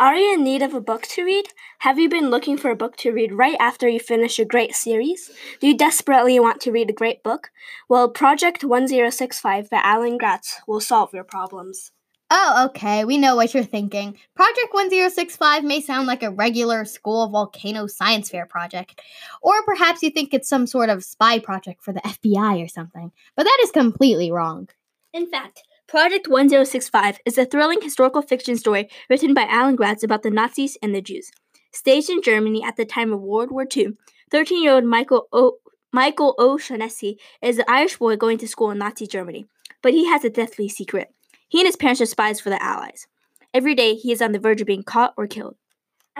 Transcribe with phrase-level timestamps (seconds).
[0.00, 1.48] Are you in need of a book to read?
[1.80, 4.76] Have you been looking for a book to read right after you finish a great
[4.76, 5.28] series?
[5.58, 7.50] Do you desperately want to read a great book?
[7.88, 11.90] Well, Project 1065 by Alan Gratz will solve your problems.
[12.30, 14.16] Oh, okay, we know what you're thinking.
[14.36, 19.02] Project 1065 may sound like a regular school volcano science fair project.
[19.42, 23.10] Or perhaps you think it's some sort of spy project for the FBI or something.
[23.34, 24.68] But that is completely wrong.
[25.12, 30.22] In fact, Project 1065 is a thrilling historical fiction story written by Alan Gratz about
[30.22, 31.30] the Nazis and the Jews.
[31.72, 33.96] Staged in Germany at the time of World War II,
[34.30, 35.54] 13 year old Michael O.
[35.90, 39.46] Michael O'Shaughnessy is an Irish boy going to school in Nazi Germany,
[39.82, 41.08] but he has a deathly secret.
[41.48, 43.06] He and his parents are spies for the Allies.
[43.54, 45.56] Every day, he is on the verge of being caught or killed.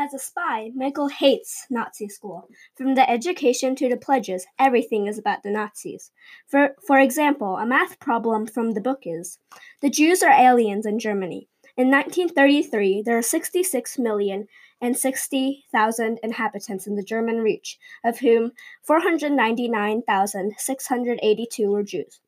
[0.01, 2.49] As a spy, Michael hates Nazi school.
[2.77, 6.13] From the education to the pledges, everything is about the Nazis.
[6.47, 9.41] For, for example, a math problem from the book is
[9.81, 11.49] The Jews are aliens in Germany.
[11.77, 14.47] In 1933, there are 66 million
[14.81, 18.53] and 60,000 inhabitants in the German Reich, of whom
[18.85, 22.21] 499,682 were Jews.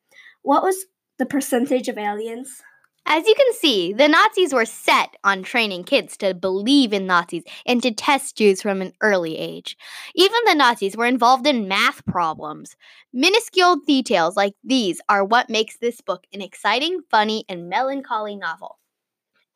[0.43, 0.87] What was
[1.19, 2.65] the percentage of aliens?
[3.07, 7.43] As you can see, the Nazis were set on training kids to believe in Nazis
[7.67, 9.77] and to test Jews from an early age.
[10.15, 12.77] Even the Nazis were involved in math problems.
[13.13, 18.79] Minuscule details like these are what makes this book an exciting, funny, and melancholy novel.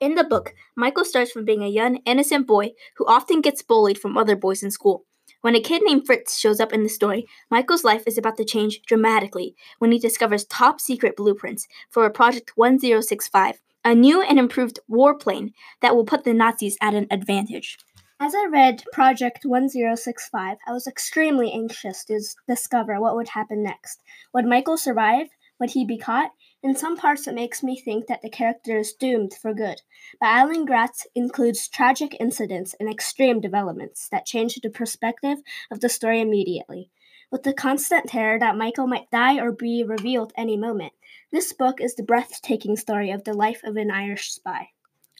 [0.00, 3.98] In the book, Michael starts from being a young, innocent boy who often gets bullied
[3.98, 5.04] from other boys in school.
[5.44, 8.46] When a kid named Fritz shows up in the story, Michael's life is about to
[8.46, 14.38] change dramatically when he discovers top secret blueprints for a Project 1065, a new and
[14.38, 17.76] improved warplane that will put the Nazis at an advantage.
[18.18, 24.00] As I read Project 1065, I was extremely anxious to discover what would happen next.
[24.32, 25.26] Would Michael survive?
[25.60, 26.30] Would he be caught?
[26.64, 29.82] In some parts, it makes me think that the character is doomed for good,
[30.18, 35.90] but Alan Gratz includes tragic incidents and extreme developments that change the perspective of the
[35.90, 36.90] story immediately.
[37.30, 40.94] With the constant terror that Michael might die or be revealed any moment,
[41.30, 44.70] this book is the breathtaking story of the life of an Irish spy.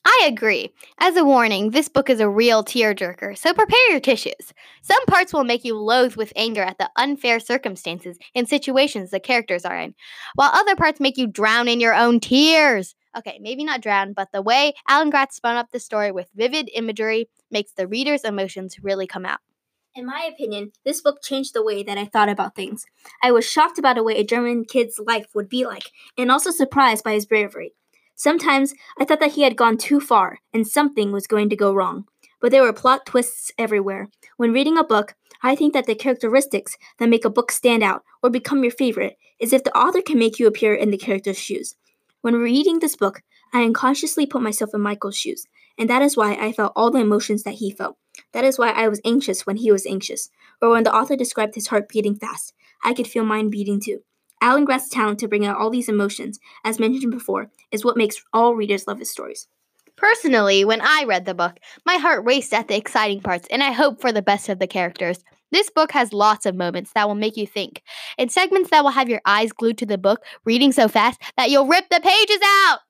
[0.06, 0.70] I agree.
[0.98, 4.52] As a warning, this book is a real tearjerker, so prepare your tissues.
[4.82, 9.20] Some parts will make you loathe with anger at the unfair circumstances and situations the
[9.20, 9.94] characters are in,
[10.34, 12.94] while other parts make you drown in your own tears.
[13.16, 16.68] Okay, maybe not drown, but the way Alan Gratz spun up the story with vivid
[16.74, 19.38] imagery makes the reader's emotions really come out.
[19.94, 22.84] In my opinion, this book changed the way that I thought about things.
[23.22, 26.50] I was shocked about the way a German kid's life would be like, and also
[26.50, 27.72] surprised by his bravery.
[28.16, 31.74] Sometimes I thought that he had gone too far and something was going to go
[31.74, 32.06] wrong,
[32.40, 34.08] but there were plot twists everywhere.
[34.36, 38.02] When reading a book, I think that the characteristics that make a book stand out
[38.22, 41.38] or become your favorite is if the author can make you appear in the character's
[41.38, 41.76] shoes.
[42.22, 45.46] When reading this book, I unconsciously put myself in Michael's shoes,
[45.78, 47.98] and that is why I felt all the emotions that he felt.
[48.32, 50.30] That is why I was anxious when he was anxious,
[50.62, 52.54] or when the author described his heart beating fast.
[52.82, 54.02] I could feel mine beating too.
[54.40, 58.22] Alan Gratz's talent to bring out all these emotions, as mentioned before, is what makes
[58.32, 59.48] all readers love his stories.
[59.96, 63.72] Personally, when I read the book, my heart raced at the exciting parts, and I
[63.72, 65.22] hope for the best of the characters.
[65.52, 67.80] This book has lots of moments that will make you think,
[68.18, 71.50] and segments that will have your eyes glued to the book, reading so fast that
[71.50, 72.80] you'll rip the pages out!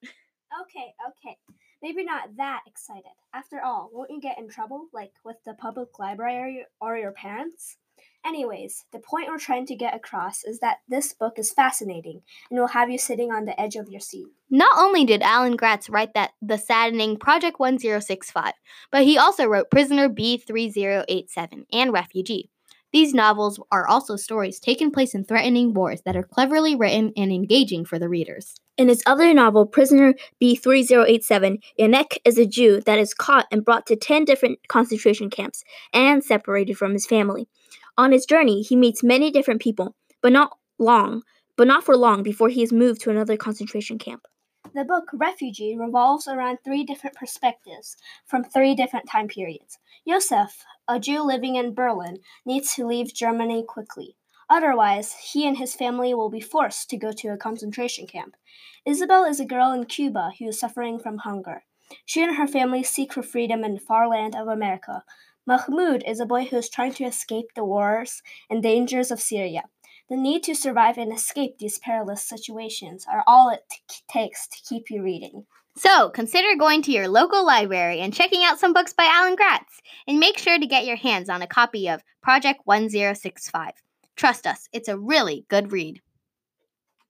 [0.63, 1.37] Okay, okay.
[1.83, 3.13] Maybe not that excited.
[3.35, 7.77] After all, won't you get in trouble, like with the public library or your parents?
[8.27, 12.59] Anyways, the point we're trying to get across is that this book is fascinating and
[12.59, 14.29] will have you sitting on the edge of your seat.
[14.49, 18.55] Not only did Alan Gratz write that the saddening Project 1065,
[18.91, 22.51] but he also wrote Prisoner B3087 and Refugee.
[22.95, 27.33] These novels are also stories taking place in threatening wars that are cleverly written and
[27.33, 28.55] engaging for the readers.
[28.79, 33.87] In his other novel, Prisoner B3087, Yanek is a Jew that is caught and brought
[33.87, 37.49] to 10 different concentration camps and separated from his family.
[37.97, 41.23] On his journey, he meets many different people, but not long,
[41.57, 44.27] but not for long before he is moved to another concentration camp.
[44.75, 49.79] The book Refugee revolves around three different perspectives from three different time periods.
[50.09, 54.17] Josef, a Jew living in Berlin, needs to leave Germany quickly.
[54.51, 58.37] Otherwise, he and his family will be forced to go to a concentration camp.
[58.85, 61.65] Isabel is a girl in Cuba who is suffering from hunger.
[62.05, 65.05] She and her family seek for freedom in the far land of America,
[65.47, 69.65] Mahmoud is a boy who is trying to escape the wars and dangers of Syria.
[70.09, 74.63] The need to survive and escape these perilous situations are all it t- takes to
[74.67, 75.45] keep you reading.
[75.77, 79.81] So, consider going to your local library and checking out some books by Alan Gratz,
[80.07, 83.73] and make sure to get your hands on a copy of Project 1065.
[84.17, 86.01] Trust us, it's a really good read.